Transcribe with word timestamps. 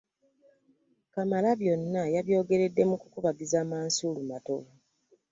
Kamalabyonna 1.13 2.01
yabyogeredde 2.15 2.81
mu 2.89 2.95
kukubagiza 3.01 3.59
Mansul 3.69 4.15
Matovu 4.29 4.71